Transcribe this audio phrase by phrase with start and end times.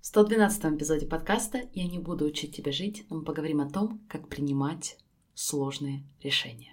[0.00, 4.00] В 112 эпизоде подкаста «Я не буду учить тебя жить», но мы поговорим о том,
[4.08, 4.96] как принимать
[5.34, 6.72] сложные решения.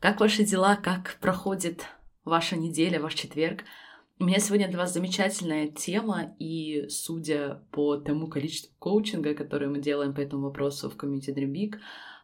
[0.00, 0.76] Как ваши дела?
[0.76, 1.86] Как проходит
[2.24, 3.64] ваша неделя, ваш четверг?
[4.18, 9.80] У меня сегодня для вас замечательная тема, и судя по тому количеству коучинга, который мы
[9.80, 11.78] делаем по этому вопросу в комьюнити Dream Big,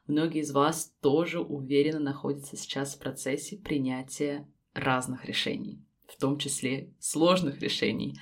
[0.07, 6.95] многие из вас тоже уверенно находятся сейчас в процессе принятия разных решений, в том числе
[6.99, 8.19] сложных решений.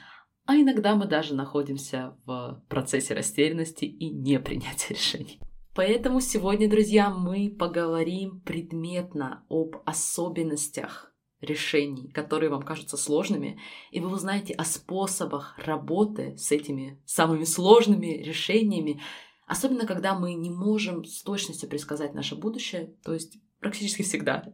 [0.46, 5.40] А иногда мы даже находимся в процессе растерянности и непринятия решений.
[5.74, 14.12] Поэтому сегодня, друзья, мы поговорим предметно об особенностях решений, которые вам кажутся сложными, и вы
[14.12, 19.00] узнаете о способах работы с этими самыми сложными решениями,
[19.46, 24.52] особенно когда мы не можем с точностью предсказать наше будущее, то есть практически всегда.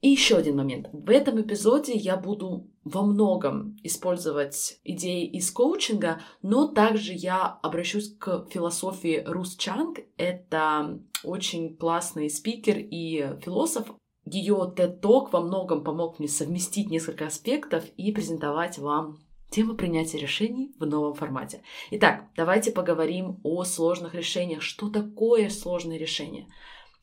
[0.00, 0.88] И еще один момент.
[0.92, 8.14] В этом эпизоде я буду во многом использовать идеи из коучинга, но также я обращусь
[8.16, 9.98] к философии Рус Чанг.
[10.16, 13.92] Это очень классный спикер и философ.
[14.24, 19.18] Ее TED Talk во многом помог мне совместить несколько аспектов и презентовать вам
[19.50, 21.62] тему принятия решений в новом формате.
[21.90, 24.62] Итак, давайте поговорим о сложных решениях.
[24.62, 26.46] Что такое сложные решения?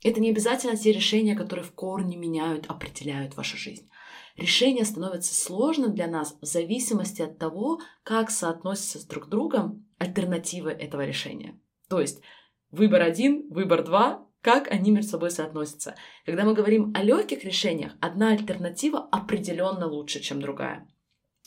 [0.04, 3.90] Это не обязательно те решения, которые в корне меняют, определяют вашу жизнь.
[4.38, 10.72] Решение становится сложным для нас в зависимости от того, как соотносятся с друг другом альтернативы
[10.72, 11.58] этого решения.
[11.90, 12.22] То есть
[12.70, 15.96] выбор один, выбор два, как они между собой соотносятся.
[16.26, 20.88] Когда мы говорим о легких решениях, одна альтернатива определенно лучше, чем другая.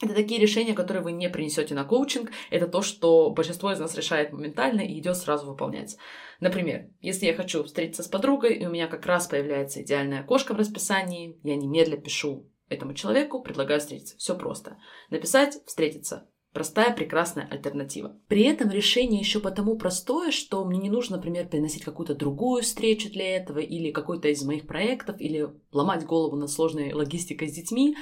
[0.01, 2.31] Это такие решения, которые вы не принесете на коучинг.
[2.51, 5.97] Это то, что большинство из нас решает моментально и идет сразу выполнять.
[6.41, 10.55] Например, если я хочу встретиться с подругой, и у меня как раз появляется идеальное окошко
[10.55, 14.17] в расписании, я немедленно пишу этому человеку, предлагаю встретиться.
[14.19, 14.77] Все просто.
[15.11, 16.29] Написать, встретиться.
[16.53, 18.17] Простая, прекрасная альтернатива.
[18.29, 23.11] При этом решение еще потому простое, что мне не нужно, например, переносить какую-то другую встречу
[23.11, 27.97] для этого, или какой-то из моих проектов, или ломать голову над сложной логистикой с детьми.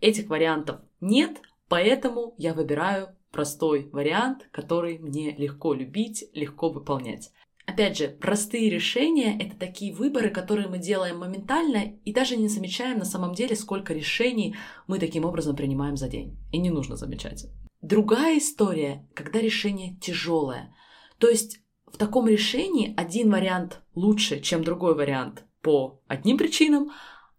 [0.00, 7.32] Этих вариантов нет, поэтому я выбираю простой вариант, который мне легко любить, легко выполнять.
[7.66, 12.98] Опять же, простые решения— это такие выборы, которые мы делаем моментально и даже не замечаем
[12.98, 14.54] на самом деле, сколько решений
[14.86, 16.38] мы таким образом принимаем за день.
[16.52, 17.46] И не нужно замечать.
[17.80, 20.72] Другая история, когда решение тяжелое.
[21.18, 26.92] То есть в таком решении один вариант лучше, чем другой вариант по одним причинам,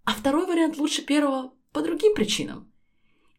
[0.03, 2.72] а второй вариант лучше первого по другим причинам.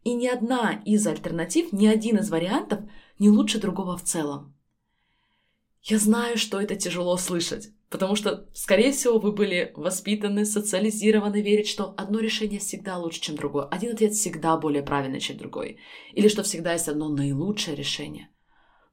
[0.04, 2.80] И ни одна из альтернатив, ни один из вариантов
[3.18, 4.54] не лучше другого в целом.
[5.82, 11.68] Я знаю, что это тяжело слышать, потому что, скорее всего, вы были воспитаны, социализированы верить,
[11.68, 15.78] что одно решение всегда лучше, чем другое, один ответ всегда более правильный, чем другой,
[16.12, 18.28] или что всегда есть одно наилучшее решение.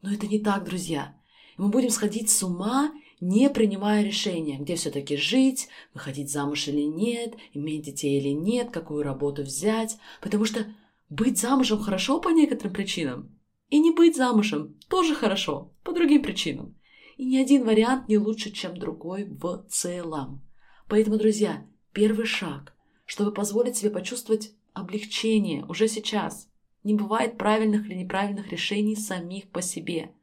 [0.01, 1.15] Но это не так, друзья.
[1.57, 7.35] Мы будем сходить с ума, не принимая решения, где все-таки жить, выходить замуж или нет,
[7.53, 10.65] иметь детей или нет, какую работу взять, потому что
[11.11, 13.37] быть замужем хорошо по некоторым причинам,
[13.69, 16.75] и не быть замужем тоже хорошо по другим причинам.
[17.17, 20.41] И ни один вариант не лучше, чем другой в целом.
[20.87, 22.73] Поэтому, друзья, первый шаг,
[23.05, 26.49] чтобы позволить себе почувствовать облегчение уже сейчас.
[26.83, 30.13] Не бывает правильных или неправильных решений самих по себе.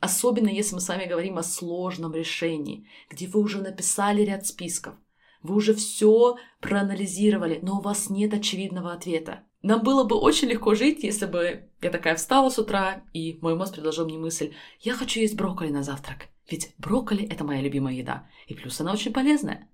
[0.00, 4.96] Особенно если мы с вами говорим о сложном решении, где вы уже написали ряд списков,
[5.42, 9.44] вы уже все проанализировали, но у вас нет очевидного ответа.
[9.62, 13.54] Нам было бы очень легко жить, если бы я такая встала с утра, и мой
[13.54, 17.94] мозг предложил мне мысль, я хочу есть брокколи на завтрак, ведь брокколи– это моя любимая
[17.94, 19.68] еда, и плюс она очень полезная.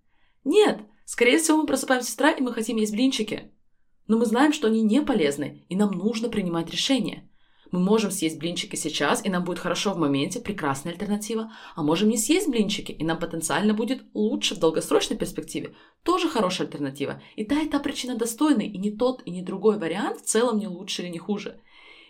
[0.44, 3.53] Нет, скорее всего, мы просыпаемся с утра, и мы хотим есть блинчики.
[4.09, 7.29] Но мы знаем, что они не полезны, и нам нужно принимать решение–
[7.71, 11.53] мы можем съесть блинчики сейчас, и нам будет хорошо в моменте, прекрасная альтернатива.
[11.75, 15.75] А можем не съесть блинчики, и нам потенциально будет лучше в долгосрочной перспективе.
[16.03, 17.21] Тоже хорошая альтернатива.
[17.37, 20.59] И та, и та причина достойны, и ни тот, и ни другой вариант в целом
[20.59, 21.61] не лучше или не хуже.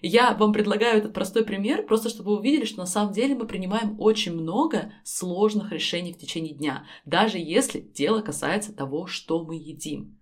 [0.02, 3.46] Я вам предлагаю этот простой пример, просто чтобы вы увидели, что на самом деле мы
[3.46, 9.56] принимаем очень много сложных решений в течение дня, даже если дело касается того, что мы
[9.56, 10.18] едим.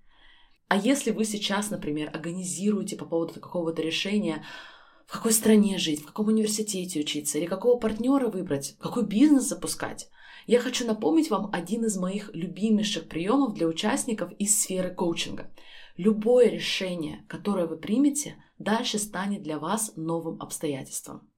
[0.69, 4.45] А если вы сейчас, например, организируете по поводу какого-то решения
[5.07, 10.09] в какой стране жить, в каком университете учиться, или какого партнера выбрать, какой бизнес запускать.
[10.47, 15.51] Я хочу напомнить вам один из моих любимейших приемов для участников из сферы коучинга.
[15.97, 21.29] Любое решение, которое вы примете, дальше станет для вас новым обстоятельством.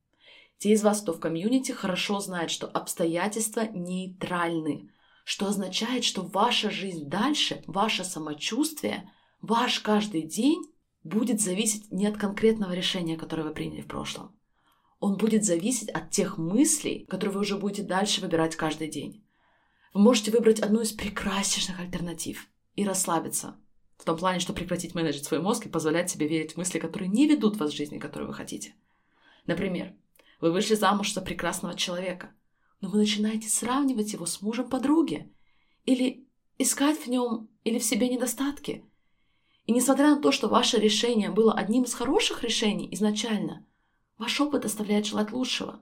[0.59, 4.91] Те из вас, кто в комьюнити, хорошо знают, что обстоятельства нейтральны,
[5.25, 9.11] что означает, что ваша жизнь дальше, ваше самочувствие,
[9.41, 10.63] ваш каждый день
[11.07, 14.37] будет зависеть не от конкретного решения, которое вы приняли в прошлом.
[14.99, 19.25] Он будет зависеть от тех мыслей, которые вы уже будете дальше выбирать каждый день.
[19.93, 23.57] Вы можете выбрать одну из прекраснейших альтернатив и расслабиться.
[23.97, 27.09] В том плане, что прекратить менеджить свой мозг и позволять себе верить в мысли, которые
[27.09, 28.75] не ведут вас в жизни, которую вы хотите.
[29.47, 29.95] Например,
[30.41, 32.35] вы вышли замуж за прекрасного человека,
[32.81, 35.33] но вы начинаете сравнивать его с мужем подруги
[35.85, 36.27] или
[36.59, 38.85] искать в нем или в себе недостатки.
[39.67, 43.67] И несмотря на то, что ваше решение было одним из хороших решений изначально,
[44.17, 45.81] ваш опыт оставляет желать лучшего.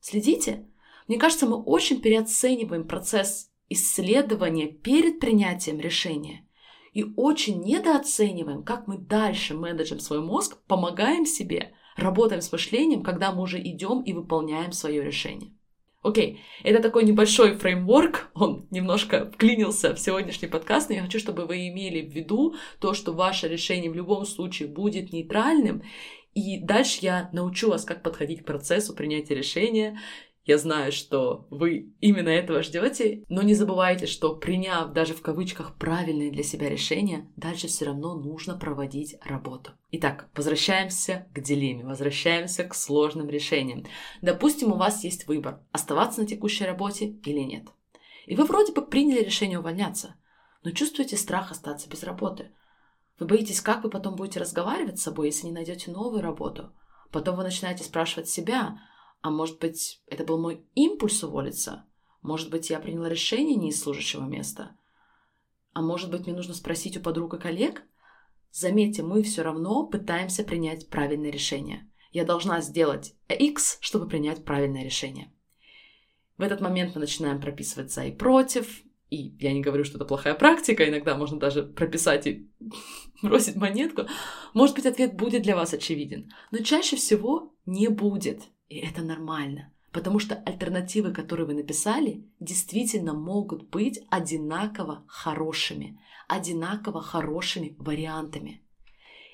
[0.00, 0.66] Следите.
[1.06, 6.46] Мне кажется, мы очень переоцениваем процесс исследования перед принятием решения
[6.92, 13.32] и очень недооцениваем, как мы дальше менеджем свой мозг, помогаем себе работаем с мышлением, когда
[13.32, 15.52] мы уже идем и выполняем свое решение.
[16.08, 21.44] Окей, это такой небольшой фреймворк, он немножко вклинился в сегодняшний подкаст, но я хочу, чтобы
[21.44, 25.82] вы имели в виду то, что ваше решение в любом случае будет нейтральным,
[26.32, 29.98] и дальше я научу вас, как подходить к процессу принятия решения,
[30.48, 35.76] я знаю, что вы именно этого ждете, но не забывайте, что приняв даже в кавычках
[35.76, 39.72] правильное для себя решение, дальше все равно нужно проводить работу.
[39.90, 43.84] Итак, возвращаемся к дилемме, возвращаемся к сложным решениям.
[44.22, 47.66] Допустим, у вас есть выбор, оставаться на текущей работе или нет.
[48.24, 50.14] И вы вроде бы приняли решение увольняться,
[50.64, 52.52] но чувствуете страх остаться без работы.
[53.18, 56.72] Вы боитесь, как вы потом будете разговаривать с собой, если не найдете новую работу.
[57.12, 58.78] Потом вы начинаете спрашивать себя,
[59.20, 61.84] а может быть, это был мой импульс уволиться?
[62.22, 64.76] Может быть, я приняла решение не из служащего места?
[65.72, 67.82] А может быть, мне нужно спросить у подруг и коллег?
[68.50, 71.90] Заметьте, мы все равно пытаемся принять правильное решение.
[72.12, 75.32] Я должна сделать X, чтобы принять правильное решение.
[76.36, 78.82] В этот момент мы начинаем прописывать за и против.
[79.10, 82.50] И я не говорю, что это плохая практика, иногда можно даже прописать и
[83.22, 84.02] бросить монетку.
[84.54, 88.42] Может быть, ответ будет для вас очевиден, но чаще всего не будет.
[88.68, 95.98] И это нормально, потому что альтернативы, которые вы написали, действительно могут быть одинаково хорошими,
[96.28, 98.62] одинаково хорошими вариантами.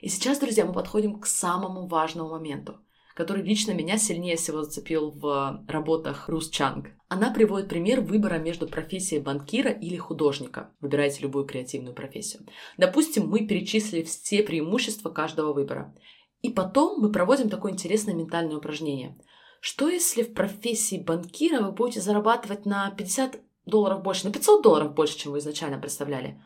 [0.01, 2.79] И сейчас, друзья, мы подходим к самому важному моменту,
[3.15, 6.91] который лично меня сильнее всего зацепил в работах Рус Чанг.
[7.09, 10.71] Она приводит пример выбора между профессией банкира или художника.
[10.81, 12.43] Выбирайте любую креативную профессию.
[12.77, 15.95] Допустим, мы перечислили все преимущества каждого выбора.
[16.45, 19.19] И потом мы проводим такое интересное ментальное упражнение.
[19.61, 24.93] Что если в профессии банкира вы будете зарабатывать на 50 долларов больше, на 500 долларов
[24.93, 26.39] больше, чем вы изначально представляли?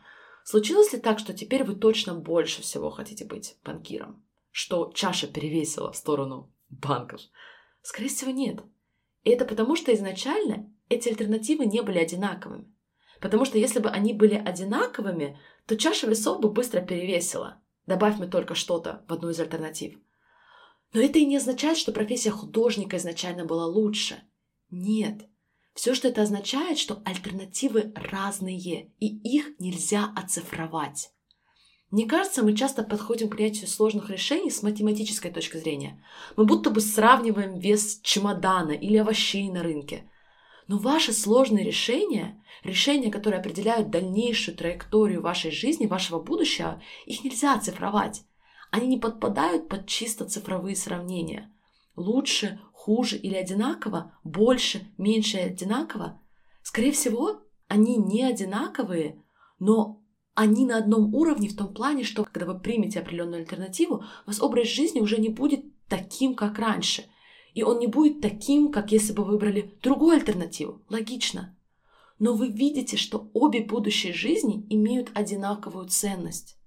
[0.45, 4.23] Случилось ли так, что теперь вы точно больше всего хотите быть банкиром?
[4.51, 7.19] Что чаша перевесила в сторону банков?
[7.81, 8.61] Скорее всего, нет.
[9.25, 12.73] И это потому, что изначально эти альтернативы не были одинаковыми.
[13.19, 17.59] Потому что если бы они были одинаковыми, то чаша весов бы быстро перевесила.
[17.89, 19.97] Добавь мне только что-то в одну из альтернатив.
[20.93, 24.21] Но это и не означает, что профессия художника изначально была лучше.
[24.69, 25.27] Нет.
[25.73, 31.11] Все, что это означает, что альтернативы разные, и их нельзя оцифровать.
[31.89, 35.99] Мне кажется, мы часто подходим к принятию сложных решений с математической точки зрения.
[36.37, 40.07] Мы будто бы сравниваем вес чемодана или овощей на рынке.
[40.69, 47.55] Но ваши сложные решения, решения, которые определяют дальнейшую траекторию вашей жизни, вашего будущего, их нельзя
[47.55, 48.23] оцифровать.
[48.69, 51.51] Они не подпадают под чисто цифровые сравнения.
[51.95, 56.21] Лучше, хуже или одинаково, больше, меньше одинаково.
[56.61, 59.23] Скорее всего, они не одинаковые,
[59.57, 60.03] но
[60.35, 64.39] они на одном уровне в том плане, что когда вы примете определенную альтернативу, у вас
[64.39, 67.05] образ жизни уже не будет таким, как раньше–
[67.53, 70.83] и он не будет таким, как если бы выбрали другую альтернативу.
[70.89, 71.57] Логично.
[72.19, 76.57] Но вы видите, что обе будущие жизни имеют одинаковую ценность.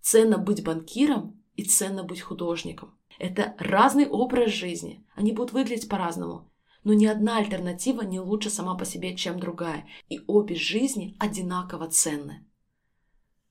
[0.00, 2.98] Ценно быть банкиром и ценно быть художником.
[3.18, 5.06] Это разный образ жизни.
[5.14, 6.50] Они будут выглядеть по-разному.
[6.82, 9.86] Но ни одна альтернатива не лучше сама по себе, чем другая.
[10.08, 12.46] И обе жизни одинаково ценны.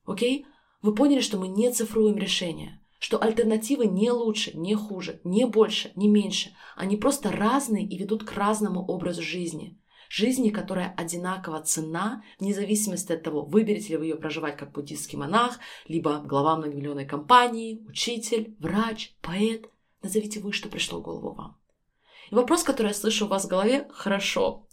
[0.05, 0.45] Окей?
[0.81, 5.91] Вы поняли, что мы не цифруем решения что альтернативы не лучше, не хуже, не больше,
[5.97, 6.55] не меньше.
[6.77, 9.77] Они просто разные и ведут к разному образу жизни.
[10.07, 15.17] Жизни, которая одинаково цена, вне зависимости от того, выберете ли вы ее проживать как буддийский
[15.17, 19.69] монах, либо глава многомиллионной компании, учитель, врач, поэт.
[20.01, 21.57] Назовите вы, что пришло в голову вам.
[22.31, 24.65] И вопрос, который я слышу у вас в голове, хорошо,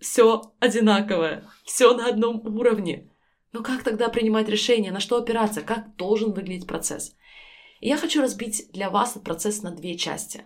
[0.00, 3.12] все одинаковое, все на одном уровне.
[3.52, 7.14] Но как тогда принимать решение, на что опираться, как должен выглядеть процесс?
[7.84, 10.44] И я хочу разбить для вас процесс на две части.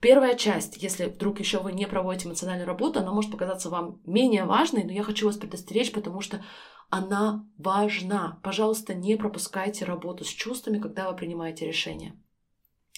[0.00, 4.46] Первая часть, если вдруг еще вы не проводите эмоциональную работу, она может показаться вам менее
[4.46, 6.42] важной, но я хочу вас предостеречь, потому что
[6.88, 8.40] она важна.
[8.42, 12.18] Пожалуйста, не пропускайте работу с чувствами, когда вы принимаете решение.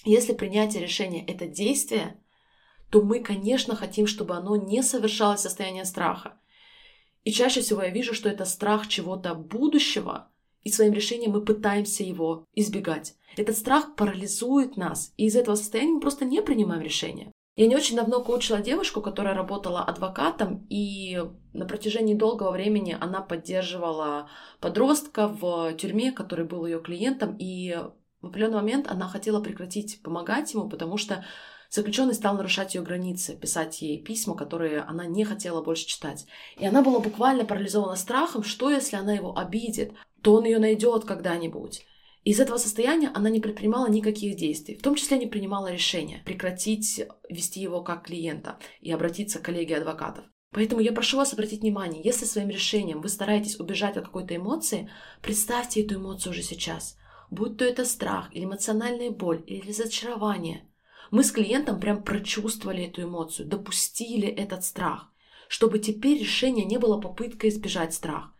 [0.05, 2.17] Если принятие решения– это действие,
[2.89, 6.39] то мы, конечно, хотим, чтобы оно не совершалось в состоянии страха.
[7.25, 10.31] И чаще всего я вижу, что это страх чего-то будущего,
[10.65, 13.15] и своим решением мы пытаемся его избегать.
[13.37, 17.31] Этот страх парализует нас, и из этого состояния мы просто не принимаем решения.
[17.55, 23.21] Я не очень давно коучила девушку, которая работала адвокатом, и на протяжении долгого времени она
[23.21, 24.27] поддерживала
[24.59, 27.77] подростка в тюрьме, который был ее клиентом, и
[28.21, 31.23] в определенный момент она хотела прекратить помогать ему, потому что
[31.75, 36.25] Заключенный стал нарушать ее границы, писать ей письма, которые она не хотела больше читать.
[36.55, 39.91] И она была буквально парализована страхом, что если она его обидит,
[40.21, 41.85] то он ее найдет когда-нибудь.
[42.23, 47.03] Из этого состояния она не предпринимала никаких действий, в том числе не принимала решения прекратить
[47.27, 50.23] вести его как клиента и обратиться к коллеге адвокатов.
[50.53, 54.89] Поэтому я прошу вас обратить внимание, если своим решением вы стараетесь убежать от какой-то эмоции,
[55.21, 56.95] представьте эту эмоцию уже сейчас.
[57.29, 60.69] Будь то это страх, или эмоциональная боль, или разочарование–
[61.15, 65.13] мы с клиентом прям прочувствовали эту эмоцию, допустили этот страх,
[65.47, 68.33] чтобы теперь решение не было попыткой избежать страх.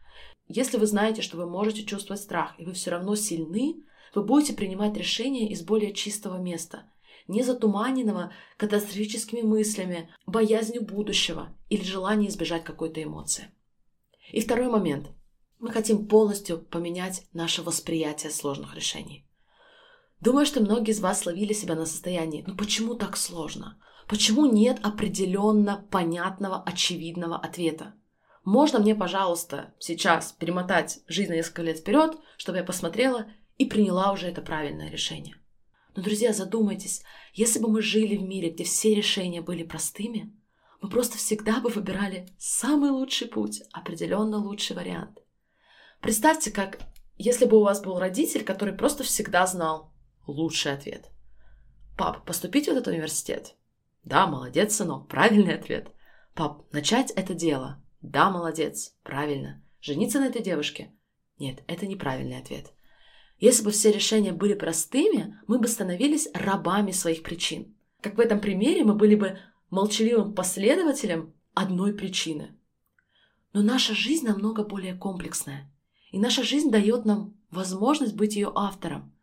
[0.50, 3.82] Если вы знаете, что вы можете чувствовать страх, и вы все равно сильны,
[4.14, 6.84] вы будете принимать решения из более чистого места,
[7.30, 13.52] не затуманенного катастрофическими мыслями, боязнью будущего или желанием избежать какой-то эмоции.
[14.34, 15.12] И второй момент.
[15.60, 19.25] Мы хотим полностью поменять наше восприятие сложных решений.
[20.20, 24.80] Думаю, что многие из вас словили себя на состоянии «ну почему так сложно?» Почему нет
[24.84, 27.96] определенно понятного, очевидного ответа?
[28.44, 33.26] Можно мне, пожалуйста, сейчас перемотать жизнь на несколько лет вперед, чтобы я посмотрела
[33.58, 35.38] и приняла уже это правильное решение.
[35.96, 37.02] Но, друзья, задумайтесь,
[37.34, 40.32] если бы мы жили в мире, где все решения были простыми,
[40.82, 45.24] мы просто всегда бы выбирали самый лучший путь, определенно лучший вариант.
[46.02, 46.80] Представьте, как
[47.18, 49.95] если бы у вас был родитель, который просто всегда знал,
[50.28, 51.10] лучший ответ.
[51.98, 53.56] Пап, поступить в этот университет?
[54.04, 55.92] Да, молодец, сынок, правильный ответ.
[56.34, 57.82] Пап, начать это дело?
[58.02, 59.64] Да, молодец, правильно.
[59.82, 60.94] Жениться на этой девушке?
[61.40, 62.74] Нет, это неправильный ответ.
[63.40, 67.76] Если бы все решения были простыми, мы бы становились рабами своих причин.
[68.02, 69.40] Как в этом примере мы были бы
[69.70, 72.56] молчаливым последователем одной причины.
[73.54, 75.72] Но наша жизнь намного более комплексная.
[76.12, 79.15] И наша жизнь дает нам возможность быть ее автором.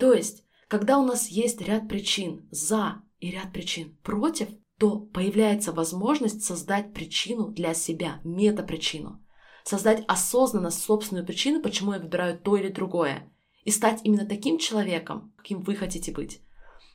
[0.00, 5.72] То есть, когда у нас есть ряд причин «за» и ряд причин «против», то появляется
[5.72, 9.22] возможность создать причину для себя, метапричину.
[9.62, 13.30] Создать осознанно собственную причину, почему я выбираю то или другое.
[13.64, 16.40] И стать именно таким человеком, каким вы хотите быть.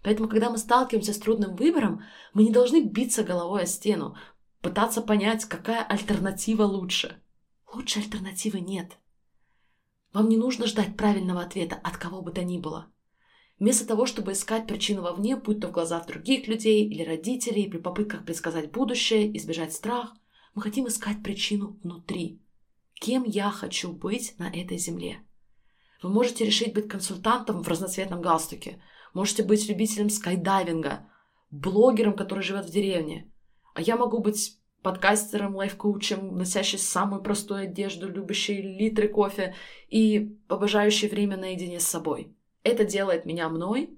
[0.03, 2.01] Поэтому, когда мы сталкиваемся с трудным выбором,
[2.33, 4.15] мы не должны биться головой о стену,
[4.61, 7.21] пытаться понять, какая альтернатива лучше.
[7.71, 8.97] Лучшей альтернативы нет.
[10.11, 12.89] Вам не нужно ждать правильного ответа от кого бы то ни было.
[13.57, 17.77] Вместо того, чтобы искать причину вовне, будь то в глазах других людей или родителей, при
[17.77, 20.13] попытках предсказать будущее, избежать страх,
[20.53, 22.41] мы хотим искать причину внутри.
[22.95, 25.19] Кем я хочу быть на этой земле?
[26.03, 28.81] Вы можете решить быть консультантом в разноцветном галстуке,
[29.13, 31.07] можете быть любителем скайдайвинга,
[31.49, 33.31] блогером, который живет в деревне.
[33.73, 39.55] А я могу быть подкастером, лайф-коучем, носящий самую простую одежду, любящий литры кофе
[39.89, 42.35] и обожающий время наедине с собой.
[42.65, 43.95] Это делает меня мной,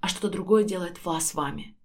[0.00, 1.76] а что-то другое делает вас вами.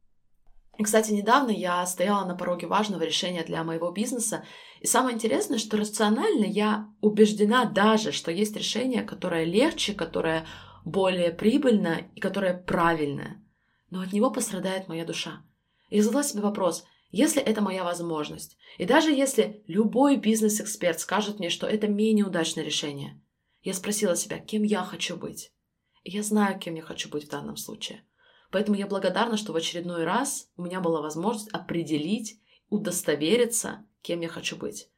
[0.77, 4.45] И, кстати, недавно я стояла на пороге важного решения для моего бизнеса,
[4.79, 10.47] и самое интересное, что рационально я убеждена даже, что есть решение, которое легче, которое
[10.85, 13.43] более прибыльно и которое правильное.
[13.89, 15.43] Но от него пострадает моя душа.
[15.89, 21.49] И задала себе вопрос, если это моя возможность, и даже если любой бизнес-эксперт скажет мне,
[21.49, 23.21] что это менее удачное решение,
[23.61, 25.51] я спросила себя, кем я хочу быть.
[26.03, 28.03] И я знаю, кем я хочу быть в данном случае.
[28.51, 34.27] Поэтому я благодарна, что в очередной раз у меня была возможность определить, удостовериться, кем я
[34.27, 34.89] хочу быть.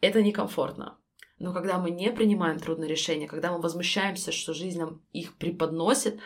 [0.00, 0.98] Это некомфортно.
[1.38, 6.20] Но когда мы не принимаем трудные решения, когда мы возмущаемся, что жизнь нам их преподносит,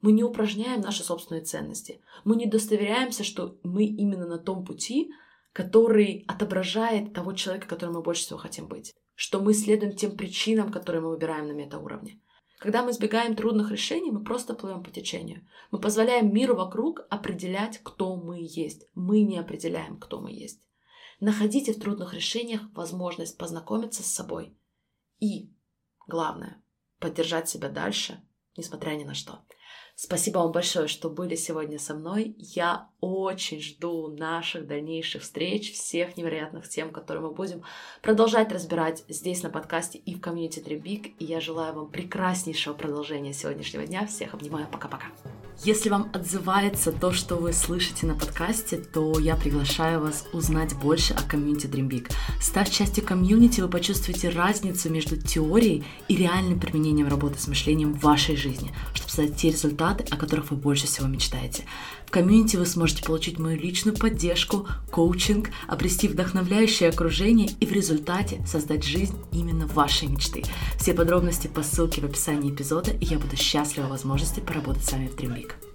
[0.00, 2.00] мы не упражняем наши собственные ценности.
[2.24, 5.10] Мы не удостоверяемся, что мы именно на том пути,
[5.52, 8.94] который отображает того человека, которым мы больше всего хотим быть.
[9.14, 12.20] Что мы следуем тем причинам, которые мы выбираем на метауровне.
[12.58, 15.46] Когда мы избегаем трудных решений, мы просто плывем по течению.
[15.70, 18.86] Мы позволяем миру вокруг определять, кто мы есть.
[18.94, 20.60] Мы не определяем, кто мы есть.
[21.20, 24.56] Находите в трудных решениях возможность познакомиться с собой.
[25.20, 25.52] И,
[26.08, 26.60] главное,
[26.98, 28.22] поддержать себя дальше,
[28.56, 29.44] несмотря ни на что.
[30.00, 32.36] Спасибо вам большое, что были сегодня со мной.
[32.38, 37.62] Я очень жду наших дальнейших встреч, всех невероятных тем, которые мы будем
[38.00, 43.32] продолжать разбирать здесь на подкасте и в комьюнити Dream И я желаю вам прекраснейшего продолжения
[43.32, 44.06] сегодняшнего дня.
[44.06, 44.68] Всех обнимаю.
[44.70, 45.06] Пока-пока.
[45.64, 51.14] Если вам отзывается то, что вы слышите на подкасте, то я приглашаю вас узнать больше
[51.14, 52.12] о комьюнити Dream Big.
[52.40, 58.04] Став частью комьюнити, вы почувствуете разницу между теорией и реальным применением работы с мышлением в
[58.04, 61.64] вашей жизни, чтобы создать те результаты, о которых вы больше всего мечтаете.
[62.06, 68.40] В комьюнити вы сможете получить мою личную поддержку, коучинг, обрести вдохновляющее окружение и в результате
[68.46, 70.44] создать жизнь именно вашей мечты.
[70.78, 75.08] Все подробности по ссылке в описании эпизода, и я буду счастлива возможности поработать с вами
[75.08, 75.67] в Dream Big.